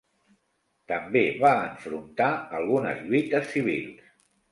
[0.91, 2.29] També va enfrontar
[2.61, 4.09] algunes lluites civils.